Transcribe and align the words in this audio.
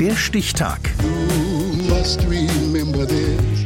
Der 0.00 0.14
Stichtag. 0.14 0.78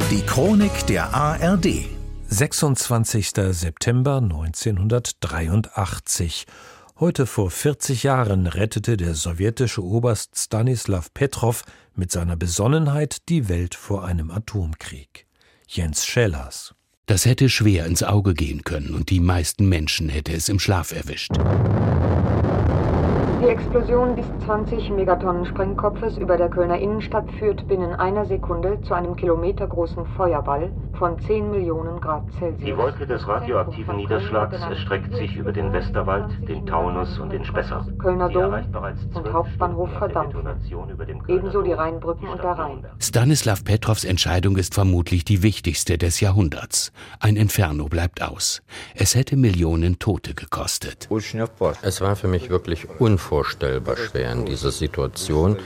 Die 0.09 0.21
Chronik 0.25 0.87
der 0.87 1.13
ARD. 1.13 1.85
26. 2.27 3.29
September 3.51 4.17
1983. 4.17 6.47
Heute 6.99 7.27
vor 7.27 7.51
40 7.51 8.01
Jahren 8.01 8.47
rettete 8.47 8.97
der 8.97 9.13
sowjetische 9.13 9.83
Oberst 9.83 10.31
Stanislav 10.35 11.13
Petrov 11.13 11.61
mit 11.93 12.11
seiner 12.11 12.35
Besonnenheit 12.35 13.29
die 13.29 13.47
Welt 13.47 13.75
vor 13.75 14.03
einem 14.03 14.31
Atomkrieg. 14.31 15.27
Jens 15.67 16.03
Schellers. 16.03 16.73
Das 17.05 17.25
hätte 17.25 17.47
schwer 17.47 17.85
ins 17.85 18.01
Auge 18.01 18.33
gehen 18.33 18.63
können 18.63 18.95
und 18.95 19.11
die 19.11 19.19
meisten 19.19 19.69
Menschen 19.69 20.09
hätte 20.09 20.33
es 20.33 20.49
im 20.49 20.57
Schlaf 20.57 20.93
erwischt. 20.93 21.33
Die 23.43 23.49
Explosion 23.49 24.15
des 24.15 24.25
20 24.45 24.91
Megatonnen 24.91 25.45
Sprengkopfes 25.45 26.17
über 26.17 26.37
der 26.37 26.49
Kölner 26.49 26.79
Innenstadt 26.79 27.29
führt 27.39 27.67
binnen 27.67 27.93
einer 27.93 28.25
Sekunde 28.25 28.79
zu 28.83 28.93
einem 28.93 29.17
kilometergroßen 29.17 30.05
Feuerball 30.15 30.71
von 30.97 31.19
10 31.19 31.51
Millionen 31.51 31.99
Grad 31.99 32.23
Celsius. 32.39 32.63
Die 32.63 32.77
Wolke 32.77 33.05
des 33.05 33.27
radioaktiven 33.27 33.97
Niederschlags 33.97 34.61
erstreckt 34.61 35.13
sich 35.15 35.35
über 35.35 35.51
den 35.51 35.73
Westerwald, 35.73 36.31
den 36.47 36.65
Taunus 36.65 37.19
und 37.19 37.33
den 37.33 37.43
Spessart. 37.43 37.99
Kölner 37.99 38.29
Dom 38.29 38.53
und 39.13 39.33
Hauptbahnhof 39.33 39.89
verdampfen. 39.97 40.47
Ebenso 41.27 41.61
die 41.63 41.73
Rheinbrücken 41.73 42.29
und 42.29 42.41
der 42.41 42.51
Rhein. 42.51 42.85
Stanislav 42.99 43.65
Petrovs 43.65 44.05
Entscheidung 44.05 44.55
ist 44.55 44.73
vermutlich 44.73 45.25
die 45.25 45.43
wichtigste 45.43 45.97
des 45.97 46.21
Jahrhunderts. 46.21 46.93
Ein 47.19 47.35
Inferno 47.35 47.89
bleibt 47.89 48.21
aus. 48.21 48.61
Es 48.95 49.15
hätte 49.15 49.35
Millionen 49.35 49.99
Tote 49.99 50.33
gekostet. 50.33 51.09
Es 51.81 52.01
war 52.01 52.15
für 52.15 52.27
mich 52.29 52.49
wirklich 52.49 52.87
unvorstellbar 53.33 53.97
schwer 53.97 54.31
in 54.31 54.45
dieser 54.45 54.71
Situation. 54.71 55.57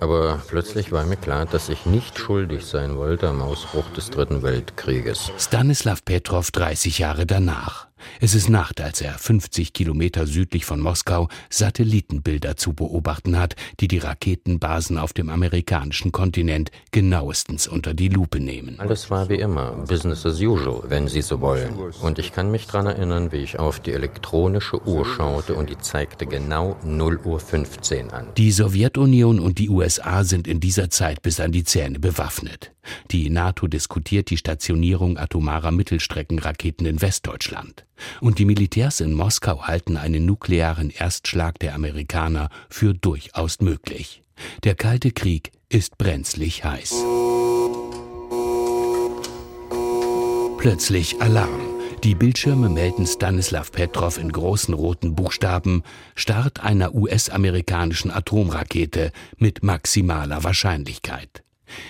Aber 0.00 0.42
plötzlich 0.48 0.90
war 0.90 1.04
mir 1.04 1.16
klar, 1.16 1.46
dass 1.46 1.68
ich 1.68 1.86
nicht 1.86 2.18
schuldig 2.18 2.66
sein 2.66 2.96
wollte 2.96 3.28
am 3.28 3.40
Ausbruch 3.40 3.84
des 3.96 4.10
Dritten 4.10 4.42
Weltkrieges. 4.42 5.30
Stanislav 5.38 6.04
Petrov 6.04 6.50
30 6.50 6.98
Jahre 6.98 7.26
danach. 7.26 7.86
Es 8.20 8.34
ist 8.34 8.48
Nacht, 8.48 8.80
als 8.80 9.00
er 9.00 9.18
50 9.18 9.72
Kilometer 9.72 10.26
südlich 10.26 10.64
von 10.64 10.80
Moskau 10.80 11.28
Satellitenbilder 11.50 12.56
zu 12.56 12.72
beobachten 12.72 13.38
hat, 13.38 13.56
die 13.80 13.88
die 13.88 13.98
Raketenbasen 13.98 14.98
auf 14.98 15.12
dem 15.12 15.28
amerikanischen 15.28 16.12
Kontinent 16.12 16.70
genauestens 16.90 17.66
unter 17.66 17.94
die 17.94 18.08
Lupe 18.08 18.40
nehmen. 18.40 18.78
Alles 18.80 19.10
war 19.10 19.28
wie 19.28 19.36
immer, 19.36 19.72
Business 19.88 20.24
as 20.26 20.40
usual, 20.40 20.82
wenn 20.88 21.08
Sie 21.08 21.22
so 21.22 21.40
wollen. 21.40 21.74
Und 22.00 22.18
ich 22.18 22.32
kann 22.32 22.50
mich 22.50 22.66
daran 22.66 22.86
erinnern, 22.86 23.32
wie 23.32 23.38
ich 23.38 23.58
auf 23.58 23.80
die 23.80 23.92
elektronische 23.92 24.86
Uhr 24.86 25.04
schaute 25.04 25.54
und 25.54 25.70
die 25.70 25.78
zeigte 25.78 26.26
genau 26.26 26.76
0 26.84 27.20
Uhr 27.24 27.40
15 27.40 28.10
an. 28.10 28.28
Die 28.36 28.52
Sowjetunion 28.52 29.40
und 29.40 29.58
die 29.58 29.68
USA 29.68 30.24
sind 30.24 30.46
in 30.46 30.60
dieser 30.60 30.90
Zeit 30.90 31.22
bis 31.22 31.40
an 31.40 31.52
die 31.52 31.64
Zähne 31.64 31.98
bewaffnet. 31.98 32.72
Die 33.10 33.30
NATO 33.30 33.66
diskutiert 33.66 34.30
die 34.30 34.36
Stationierung 34.36 35.18
atomarer 35.18 35.70
Mittelstreckenraketen 35.70 36.86
in 36.86 37.00
Westdeutschland. 37.00 37.86
Und 38.20 38.38
die 38.38 38.44
Militärs 38.44 39.00
in 39.00 39.12
Moskau 39.12 39.62
halten 39.62 39.96
einen 39.96 40.26
nuklearen 40.26 40.90
Erstschlag 40.90 41.58
der 41.58 41.74
Amerikaner 41.74 42.50
für 42.68 42.94
durchaus 42.94 43.60
möglich. 43.60 44.22
Der 44.64 44.74
Kalte 44.74 45.12
Krieg 45.12 45.52
ist 45.68 45.98
brenzlig 45.98 46.64
heiß. 46.64 47.04
Plötzlich 50.58 51.20
Alarm. 51.20 51.60
Die 52.04 52.14
Bildschirme 52.14 52.68
melden 52.68 53.06
Stanislav 53.06 53.72
Petrov 53.72 54.18
in 54.18 54.30
großen 54.30 54.74
roten 54.74 55.14
Buchstaben 55.14 55.82
Start 56.14 56.62
einer 56.62 56.94
US-amerikanischen 56.94 58.10
Atomrakete 58.10 59.10
mit 59.38 59.62
maximaler 59.62 60.44
Wahrscheinlichkeit. 60.44 61.44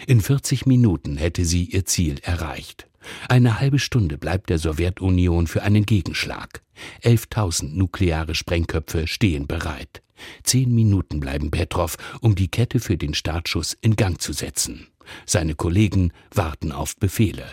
In 0.06 0.20
40 0.20 0.66
Minuten 0.66 1.16
hätte 1.16 1.44
sie 1.44 1.64
ihr 1.64 1.84
Ziel 1.84 2.18
erreicht. 2.22 2.86
Eine 3.28 3.60
halbe 3.60 3.78
Stunde 3.78 4.18
bleibt 4.18 4.50
der 4.50 4.58
Sowjetunion 4.58 5.46
für 5.46 5.62
einen 5.62 5.84
Gegenschlag. 5.84 6.62
11.000 7.02 7.74
nukleare 7.74 8.34
Sprengköpfe 8.34 9.06
stehen 9.06 9.46
bereit. 9.46 10.02
Zehn 10.42 10.74
Minuten 10.74 11.20
bleiben 11.20 11.50
Petrov, 11.50 11.96
um 12.20 12.34
die 12.34 12.48
Kette 12.48 12.80
für 12.80 12.96
den 12.96 13.14
Startschuss 13.14 13.76
in 13.80 13.96
Gang 13.96 14.20
zu 14.20 14.32
setzen. 14.32 14.88
Seine 15.26 15.54
Kollegen 15.54 16.12
warten 16.32 16.72
auf 16.72 16.96
Befehle. 16.96 17.44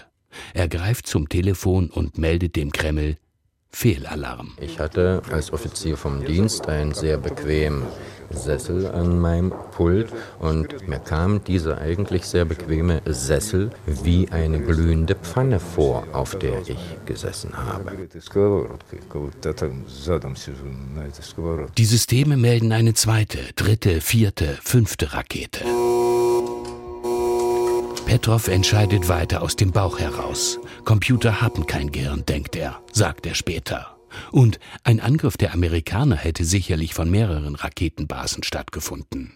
Er 0.54 0.70
greift 0.70 1.08
zum 1.08 1.28
Telefon 1.28 1.90
und 1.90 2.18
meldet 2.18 2.56
dem 2.56 2.72
Kreml 2.72 3.18
Fehlalarm. 3.70 4.54
Ich 4.60 4.80
hatte 4.80 5.22
als 5.32 5.52
Offizier 5.52 5.98
vom 5.98 6.24
Dienst 6.26 6.68
einen 6.68 6.94
sehr 6.94 7.18
bequemen 7.18 7.84
Sessel 8.34 8.88
an 8.88 9.20
meinem 9.20 9.54
Pult 9.72 10.10
und 10.40 10.88
mir 10.88 11.00
kam 11.00 11.44
dieser 11.44 11.80
eigentlich 11.80 12.26
sehr 12.26 12.46
bequeme 12.46 13.02
Sessel 13.06 13.72
wie 13.86 14.30
eine 14.30 14.60
glühende 14.60 15.16
Pfanne 15.16 15.60
vor, 15.60 16.06
auf 16.14 16.38
der 16.38 16.62
ich 16.62 16.78
gesessen 17.06 17.52
habe. 17.56 17.92
Die 21.78 21.86
Systeme 21.86 22.38
melden 22.38 22.72
eine 22.72 22.94
zweite, 22.94 23.40
dritte, 23.56 24.02
vierte, 24.02 24.58
fünfte 24.62 25.14
Rakete. 25.14 25.66
Petrov 28.06 28.50
entscheidet 28.50 29.08
weiter 29.08 29.42
aus 29.42 29.56
dem 29.56 29.72
Bauch 29.72 29.98
heraus. 29.98 30.60
Computer 30.84 31.42
haben 31.42 31.66
kein 31.66 31.92
Gehirn, 31.92 32.26
denkt 32.26 32.58
er, 32.58 32.82
sagt 32.92 33.26
er 33.26 33.36
später. 33.36 34.01
Und 34.32 34.60
ein 34.84 35.00
Angriff 35.00 35.38
der 35.38 35.54
Amerikaner 35.54 36.16
hätte 36.16 36.44
sicherlich 36.44 36.94
von 36.94 37.10
mehreren 37.10 37.56
Raketenbasen 37.56 38.44
stattgefunden. 38.44 39.34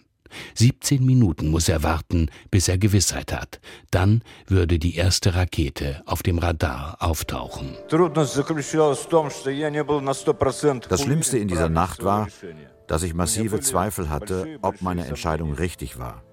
17 0.56 1.06
Minuten 1.06 1.50
muss 1.50 1.70
er 1.70 1.84
warten, 1.84 2.30
bis 2.52 2.68
er 2.68 2.78
Gewissheit 2.78 3.32
hat. 3.32 3.60
Dann 3.92 4.22
würde 4.48 4.80
die 4.80 4.96
erste 4.96 5.36
Rakete 5.36 6.02
auf 6.06 6.24
dem 6.24 6.40
Radar 6.40 6.98
auftauchen. 7.00 7.76
Das 10.90 11.02
Schlimmste 11.02 11.38
in 11.38 11.48
dieser 11.48 11.70
Nacht 11.70 12.04
war, 12.04 12.28
dass 12.88 13.04
ich 13.04 13.14
massive 13.14 13.60
Zweifel 13.62 14.10
hatte, 14.10 14.60
ob 14.62 14.82
meine 14.82 15.06
Entscheidung 15.06 15.54
richtig 15.54 15.98
war. 15.98 16.24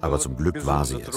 Aber 0.00 0.18
zum 0.18 0.36
Glück 0.36 0.66
war 0.66 0.84
sie 0.84 1.00
es. 1.00 1.08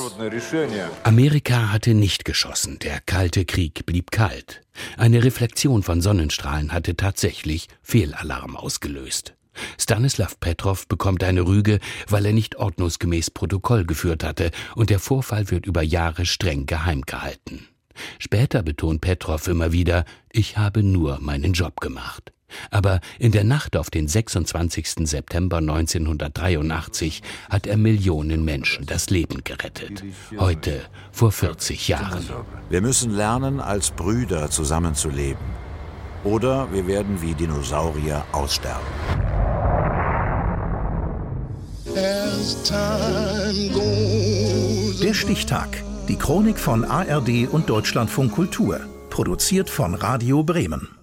Amerika 1.04 1.72
hatte 1.72 1.94
nicht 1.94 2.26
geschossen, 2.26 2.78
der 2.80 3.00
Kalte 3.02 3.46
Krieg 3.46 3.86
blieb 3.86 4.12
kalt. 4.12 4.62
Eine 4.98 5.24
Reflexion 5.24 5.84
von 5.84 6.02
Sonnenstrahlen 6.02 6.72
hatte 6.72 6.96
tatsächlich 6.96 7.68
Fehlalarm 7.82 8.56
ausgelöst. 8.56 9.36
Stanislav 9.78 10.40
Petrov 10.40 10.88
bekommt 10.88 11.24
eine 11.24 11.42
Rüge, 11.42 11.80
weil 12.08 12.26
er 12.26 12.34
nicht 12.34 12.56
ordnungsgemäß 12.56 13.32
Protokoll 13.32 13.86
geführt 13.86 14.24
hatte, 14.24 14.52
und 14.76 14.90
der 14.90 15.00
Vorfall 15.00 15.50
wird 15.50 15.66
über 15.66 15.82
Jahre 15.82 16.26
streng 16.26 16.66
geheim 16.66 17.02
gehalten. 17.02 17.68
Später 18.20 18.64
betont 18.64 19.02
Petrov 19.02 19.48
immer 19.48 19.72
wieder, 19.72 20.06
ich 20.32 20.58
habe 20.58 20.84
nur 20.84 21.20
meinen 21.20 21.54
Job 21.54 21.82
gemacht. 21.82 22.32
Aber 22.70 23.00
in 23.20 23.32
der 23.32 23.44
Nacht 23.44 23.76
auf 23.76 23.90
den 23.90 24.08
26. 24.08 25.08
September 25.08 25.58
1983 25.58 27.22
hat 27.50 27.68
er 27.68 27.78
Millionen 27.78 28.46
Menschen 28.46 28.86
das 28.86 29.10
Leben 29.10 29.44
gerettet. 29.44 30.04
Heute, 30.38 30.82
vor 31.12 31.32
40 31.32 31.88
Jahren. 31.88 32.26
Wir 32.70 32.82
müssen 32.82 33.12
lernen, 33.12 33.60
als 33.60 33.92
Brüder 33.92 34.50
zusammenzuleben. 34.50 35.62
Oder 36.24 36.72
wir 36.72 36.86
werden 36.88 37.22
wie 37.22 37.34
Dinosaurier 37.34 38.24
aussterben. 38.32 38.86
Der 45.02 45.14
Stichtag. 45.14 45.84
Die 46.08 46.16
Chronik 46.16 46.60
von 46.60 46.86
ARD 46.86 47.48
und 47.52 47.70
Deutschlandfunk 47.70 48.32
Kultur. 48.34 48.80
Produziert 49.10 49.70
von 49.70 49.96
Radio 49.96 50.44
Bremen. 50.44 51.01